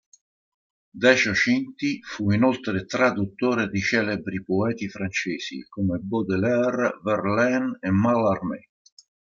[1.01, 8.69] Decio Cinti fu inoltre traduttore di celebri poeti francesi, come Baudelaire, Verlaine e Mallarmé.